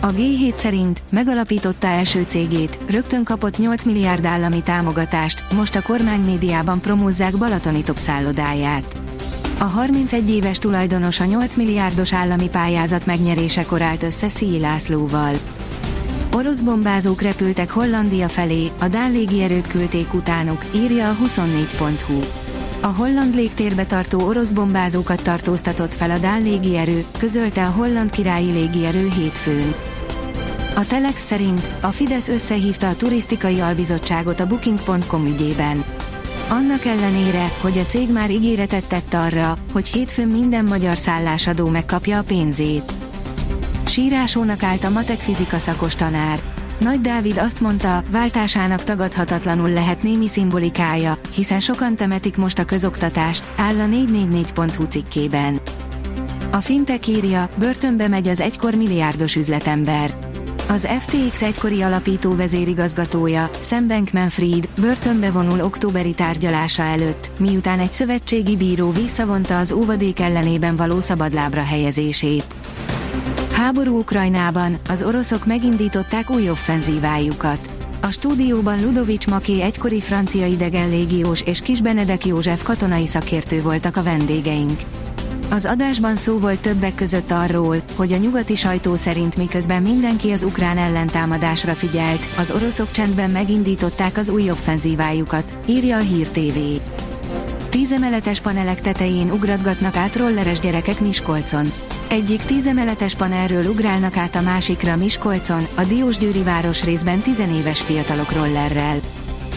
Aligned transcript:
A 0.00 0.12
G7 0.12 0.54
szerint 0.54 1.02
megalapította 1.10 1.86
első 1.86 2.24
cégét, 2.28 2.78
rögtön 2.88 3.24
kapott 3.24 3.58
8 3.58 3.84
milliárd 3.84 4.24
állami 4.24 4.62
támogatást, 4.62 5.44
most 5.52 5.76
a 5.76 5.82
kormány 5.82 6.20
médiában 6.20 6.80
promózzák 6.80 7.36
Balatoni 7.36 7.82
top 7.82 7.98
szállodáját. 7.98 8.96
A 9.58 9.64
31 9.64 10.30
éves 10.30 10.58
tulajdonos 10.58 11.20
a 11.20 11.24
8 11.24 11.54
milliárdos 11.54 12.12
állami 12.12 12.48
pályázat 12.48 13.06
megnyerésekor 13.06 13.82
állt 13.82 14.02
össze 14.02 14.28
Szíj 14.28 14.58
Lászlóval. 14.58 15.34
Orosz 16.32 16.60
bombázók 16.60 17.22
repültek 17.22 17.70
Hollandia 17.70 18.28
felé, 18.28 18.70
a 18.78 18.88
Dán 18.88 19.12
légierőt 19.12 19.66
küldték 19.66 20.14
utánuk, 20.14 20.64
írja 20.74 21.08
a 21.08 21.16
24.hu. 21.26 22.45
A 22.86 22.94
holland 22.94 23.34
légtérbe 23.34 23.86
tartó 23.86 24.26
orosz 24.26 24.50
bombázókat 24.50 25.22
tartóztatott 25.22 25.94
fel 25.94 26.10
a 26.10 26.18
Dán 26.18 26.42
légierő, 26.42 27.04
közölte 27.18 27.66
a 27.66 27.70
holland 27.70 28.10
királyi 28.10 28.52
légierő 28.52 29.10
hétfőn. 29.16 29.74
A 30.74 30.86
Telex 30.86 31.24
szerint 31.24 31.70
a 31.80 31.86
Fidesz 31.86 32.28
összehívta 32.28 32.88
a 32.88 32.96
turisztikai 32.96 33.60
albizottságot 33.60 34.40
a 34.40 34.46
Booking.com 34.46 35.26
ügyében. 35.26 35.84
Annak 36.48 36.84
ellenére, 36.84 37.50
hogy 37.60 37.78
a 37.78 37.86
cég 37.86 38.12
már 38.12 38.30
ígéretet 38.30 38.84
tett 38.84 39.14
arra, 39.14 39.58
hogy 39.72 39.88
hétfőn 39.88 40.28
minden 40.28 40.64
magyar 40.64 40.96
szállásadó 40.96 41.68
megkapja 41.68 42.18
a 42.18 42.22
pénzét. 42.22 42.92
Sírásónak 43.86 44.62
állt 44.62 44.84
a 44.84 44.90
matek 44.90 45.18
fizika 45.18 45.58
szakos 45.58 45.94
tanár. 45.94 46.55
Nagy 46.78 47.00
Dávid 47.00 47.36
azt 47.38 47.60
mondta, 47.60 48.02
váltásának 48.10 48.84
tagadhatatlanul 48.84 49.68
lehet 49.68 50.02
némi 50.02 50.28
szimbolikája, 50.28 51.18
hiszen 51.34 51.60
sokan 51.60 51.96
temetik 51.96 52.36
most 52.36 52.58
a 52.58 52.64
közoktatást, 52.64 53.52
áll 53.56 53.80
a 53.80 53.86
444.hu 53.86 54.84
cikkében. 54.84 55.60
A 56.52 56.60
fintek 56.60 57.06
írja, 57.06 57.48
börtönbe 57.58 58.08
megy 58.08 58.28
az 58.28 58.40
egykor 58.40 58.74
milliárdos 58.74 59.36
üzletember. 59.36 60.14
Az 60.68 60.88
FTX 60.98 61.42
egykori 61.42 61.82
alapító 61.82 62.34
vezérigazgatója, 62.34 63.50
Sam 63.60 63.86
Bankman-Fried, 63.86 64.68
börtönbe 64.80 65.30
vonul 65.30 65.60
októberi 65.60 66.12
tárgyalása 66.12 66.82
előtt, 66.82 67.30
miután 67.38 67.78
egy 67.78 67.92
szövetségi 67.92 68.56
bíró 68.56 68.90
visszavonta 68.90 69.58
az 69.58 69.72
óvadék 69.72 70.20
ellenében 70.20 70.76
való 70.76 71.00
szabadlábra 71.00 71.62
helyezését. 71.62 72.55
Háború 73.66 73.98
Ukrajnában, 73.98 74.78
az 74.88 75.02
oroszok 75.02 75.46
megindították 75.46 76.30
új 76.30 76.50
offenzívájukat. 76.50 77.70
A 78.00 78.10
stúdióban 78.10 78.82
Ludovics 78.82 79.26
Maké 79.26 79.60
egykori 79.60 80.00
francia 80.00 80.46
idegen 80.46 80.88
légiós 80.88 81.42
és 81.42 81.60
Kis 81.60 81.80
Benedek 81.80 82.26
József 82.26 82.62
katonai 82.62 83.06
szakértő 83.06 83.62
voltak 83.62 83.96
a 83.96 84.02
vendégeink. 84.02 84.80
Az 85.50 85.64
adásban 85.64 86.16
szó 86.16 86.38
volt 86.38 86.58
többek 86.58 86.94
között 86.94 87.30
arról, 87.30 87.82
hogy 87.96 88.12
a 88.12 88.16
nyugati 88.16 88.54
sajtó 88.54 88.94
szerint 88.94 89.36
miközben 89.36 89.82
mindenki 89.82 90.30
az 90.30 90.42
ukrán 90.42 90.78
ellentámadásra 90.78 91.74
figyelt, 91.74 92.26
az 92.38 92.50
oroszok 92.50 92.90
csendben 92.90 93.30
megindították 93.30 94.16
az 94.16 94.28
új 94.28 94.50
offenzívájukat, 94.50 95.58
írja 95.66 95.96
a 95.96 96.00
Hír 96.00 96.28
TV. 96.28 96.58
Tízemeletes 97.68 98.40
panelek 98.40 98.80
tetején 98.80 99.30
ugratgatnak 99.30 99.96
át 99.96 100.16
rolleres 100.16 100.60
gyerekek 100.60 101.00
Miskolcon. 101.00 101.72
Egyik 102.08 102.42
tízemeletes 102.42 103.14
panelről 103.14 103.64
ugrálnak 103.64 104.16
át 104.16 104.34
a 104.34 104.40
másikra 104.40 104.96
Miskolcon, 104.96 105.66
a 105.74 105.82
Diósgyőri 105.82 106.42
város 106.42 106.84
részben 106.84 107.20
tizenéves 107.20 107.80
fiatalok 107.80 108.32
rollerrel. 108.32 108.96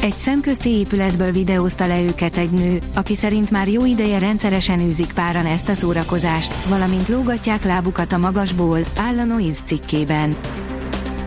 Egy 0.00 0.16
szemközti 0.16 0.68
épületből 0.68 1.30
videózta 1.32 1.86
le 1.86 2.02
őket 2.02 2.36
egy 2.36 2.50
nő, 2.50 2.78
aki 2.94 3.14
szerint 3.14 3.50
már 3.50 3.68
jó 3.68 3.84
ideje 3.84 4.18
rendszeresen 4.18 4.80
űzik 4.80 5.12
páran 5.12 5.46
ezt 5.46 5.68
a 5.68 5.74
szórakozást, 5.74 6.54
valamint 6.68 7.08
lógatják 7.08 7.64
lábukat 7.64 8.12
a 8.12 8.18
magasból, 8.18 8.78
áll 8.96 9.18
a 9.18 9.24
Noise 9.24 9.62
cikkében. 9.64 10.36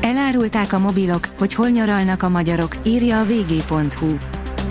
Elárulták 0.01 0.74
a 0.74 0.80
mobilok, 0.80 1.30
hogy 1.38 1.53
hol 1.53 1.69
nyaralnak 1.69 2.24
a 2.24 2.30
magyarok, 2.30 2.75
írja 2.84 3.19
a 3.19 3.25
vg.hu. 3.25 4.18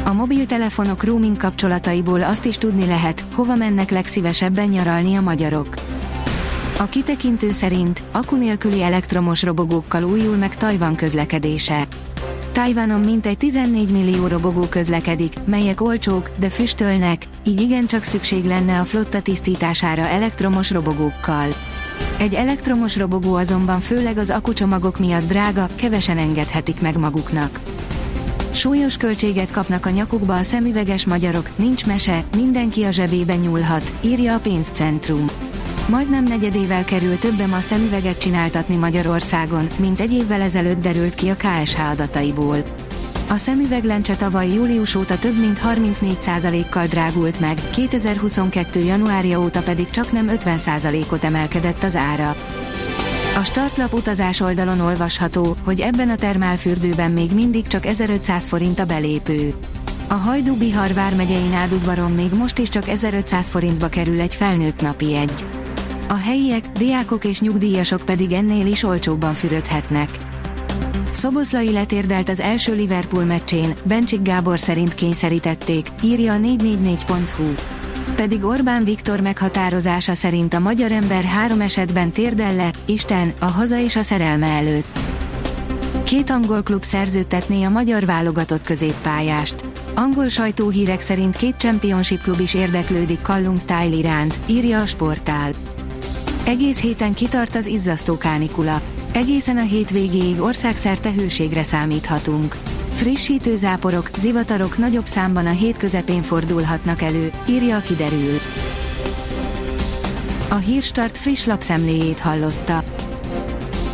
A 0.04 0.12
mobiltelefonok 0.12 1.04
roaming 1.04 1.36
kapcsolataiból 1.36 2.22
azt 2.22 2.44
is 2.44 2.58
tudni 2.58 2.86
lehet, 2.86 3.24
hova 3.34 3.54
mennek 3.54 3.90
legszívesebben 3.90 4.68
nyaralni 4.68 5.14
a 5.14 5.20
magyarok. 5.20 5.74
A 6.82 6.88
kitekintő 6.88 7.52
szerint 7.52 8.02
akku 8.12 8.36
nélküli 8.36 8.82
elektromos 8.82 9.42
robogókkal 9.42 10.02
újul 10.02 10.36
meg 10.36 10.56
Tajvan 10.56 10.94
közlekedése. 10.94 11.86
Tajvanon 12.52 13.00
mintegy 13.00 13.36
14 13.36 13.90
millió 13.90 14.26
robogó 14.26 14.60
közlekedik, 14.60 15.32
melyek 15.44 15.80
olcsók, 15.80 16.30
de 16.38 16.50
füstölnek, 16.50 17.22
így 17.44 17.60
igencsak 17.60 18.02
szükség 18.02 18.44
lenne 18.44 18.80
a 18.80 18.84
flotta 18.84 19.20
tisztítására 19.20 20.02
elektromos 20.02 20.70
robogókkal. 20.70 21.46
Egy 22.18 22.34
elektromos 22.34 22.96
robogó 22.96 23.34
azonban 23.34 23.80
főleg 23.80 24.18
az 24.18 24.30
akucsomagok 24.30 24.98
miatt 24.98 25.28
drága, 25.28 25.68
kevesen 25.74 26.18
engedhetik 26.18 26.80
meg 26.80 26.98
maguknak. 26.98 27.60
Súlyos 28.50 28.96
költséget 28.96 29.50
kapnak 29.50 29.86
a 29.86 29.90
nyakukba 29.90 30.34
a 30.34 30.42
szemüveges 30.42 31.06
magyarok, 31.06 31.50
nincs 31.56 31.86
mese, 31.86 32.24
mindenki 32.36 32.82
a 32.82 32.90
zsebébe 32.90 33.36
nyúlhat, 33.36 33.92
írja 34.00 34.34
a 34.34 34.38
pénzcentrum. 34.38 35.26
Majdnem 35.88 36.24
negyedével 36.24 36.84
kerül 36.84 37.18
többem 37.18 37.52
a 37.52 37.60
szemüveget 37.60 38.18
csináltatni 38.18 38.76
Magyarországon, 38.76 39.66
mint 39.78 40.00
egy 40.00 40.12
évvel 40.12 40.40
ezelőtt 40.40 40.82
derült 40.82 41.14
ki 41.14 41.28
a 41.28 41.36
KSH 41.36 41.90
adataiból. 41.90 42.62
A 43.28 43.36
szemüveglencse 43.36 44.16
tavaly 44.16 44.52
július 44.52 44.94
óta 44.94 45.18
több 45.18 45.38
mint 45.38 45.60
34%-kal 45.64 46.86
drágult 46.86 47.40
meg, 47.40 47.58
2022. 47.70 48.80
januárja 48.80 49.40
óta 49.40 49.62
pedig 49.62 49.90
csak 49.90 50.12
nem 50.12 50.26
50%-ot 50.30 51.24
emelkedett 51.24 51.82
az 51.82 51.96
ára. 51.96 52.36
A 53.36 53.44
startlap 53.44 53.92
utazás 53.92 54.40
oldalon 54.40 54.80
olvasható, 54.80 55.56
hogy 55.64 55.80
ebben 55.80 56.10
a 56.10 56.16
termálfürdőben 56.16 57.10
még 57.10 57.32
mindig 57.34 57.66
csak 57.66 57.86
1500 57.86 58.46
forint 58.46 58.78
a 58.78 58.84
belépő. 58.84 59.54
A 60.08 60.14
Hajdú 60.14 60.56
Bihar 60.56 60.94
vármegyei 60.94 61.48
nádudvaron 61.48 62.12
még 62.12 62.32
most 62.32 62.58
is 62.58 62.68
csak 62.68 62.88
1500 62.88 63.48
forintba 63.48 63.88
kerül 63.88 64.20
egy 64.20 64.34
felnőtt 64.34 64.80
napi 64.80 65.14
egy. 65.14 65.44
A 66.08 66.14
helyiek, 66.14 66.72
diákok 66.72 67.24
és 67.24 67.40
nyugdíjasok 67.40 68.04
pedig 68.04 68.32
ennél 68.32 68.66
is 68.66 68.82
olcsóbban 68.82 69.34
fürödhetnek. 69.34 70.08
Szoboszlai 71.10 71.72
letérdelt 71.72 72.28
az 72.28 72.40
első 72.40 72.74
Liverpool 72.74 73.24
meccsén, 73.24 73.74
Bencsik 73.84 74.22
Gábor 74.22 74.58
szerint 74.58 74.94
kényszerítették, 74.94 75.86
írja 76.02 76.32
a 76.32 76.36
444.hu. 76.36 77.54
Pedig 78.16 78.44
Orbán 78.44 78.84
Viktor 78.84 79.20
meghatározása 79.20 80.14
szerint 80.14 80.54
a 80.54 80.58
magyar 80.58 80.92
ember 80.92 81.24
három 81.24 81.60
esetben 81.60 82.10
térdel 82.10 82.54
le, 82.54 82.70
Isten, 82.84 83.32
a 83.40 83.44
haza 83.44 83.78
és 83.78 83.96
a 83.96 84.02
szerelme 84.02 84.46
előtt. 84.46 84.98
Két 86.04 86.30
angol 86.30 86.62
klub 86.62 86.84
szerződtetné 86.84 87.62
a 87.62 87.70
magyar 87.70 88.04
válogatott 88.04 88.62
középpályást. 88.62 89.54
Angol 89.94 90.28
sajtóhírek 90.28 91.00
szerint 91.00 91.36
két 91.36 91.54
championship 91.58 92.22
klub 92.22 92.40
is 92.40 92.54
érdeklődik 92.54 93.20
Callum 93.22 93.58
Style 93.58 93.96
iránt, 93.96 94.38
írja 94.46 94.80
a 94.80 94.86
sportál. 94.86 95.50
Egész 96.44 96.80
héten 96.80 97.14
kitart 97.14 97.54
az 97.54 97.66
izzasztó 97.66 98.16
kánikula. 98.16 98.80
Egészen 99.12 99.56
a 99.56 99.62
hétvégéig 99.62 100.40
országszerte 100.40 101.10
hőségre 101.10 101.62
számíthatunk. 101.62 102.56
Frissítő 102.94 103.56
záporok, 103.56 104.10
zivatarok 104.18 104.78
nagyobb 104.78 105.06
számban 105.06 105.46
a 105.46 105.50
hét 105.50 105.76
közepén 105.76 106.22
fordulhatnak 106.22 107.02
elő, 107.02 107.30
írja 107.48 107.76
a 107.76 107.80
kiderül. 107.80 108.38
A 110.48 110.54
Hírstart 110.54 111.18
friss 111.18 111.44
lapszemléjét 111.44 112.20
hallotta. 112.20 112.82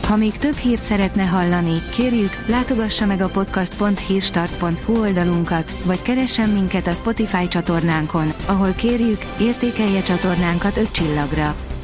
Ha 0.06 0.16
még 0.16 0.36
több 0.36 0.56
hírt 0.56 0.82
szeretne 0.82 1.24
hallani, 1.24 1.82
kérjük, 1.92 2.44
látogassa 2.46 3.06
meg 3.06 3.20
a 3.20 3.28
podcast.hírstart.hu 3.28 5.00
oldalunkat, 5.00 5.72
vagy 5.84 6.02
keressen 6.02 6.50
minket 6.50 6.86
a 6.86 6.92
Spotify 6.94 7.48
csatornánkon, 7.48 8.32
ahol 8.46 8.72
kérjük, 8.72 9.24
értékelje 9.40 10.02
csatornánkat 10.02 10.76
5 10.76 10.90
csillagra. 10.90 11.67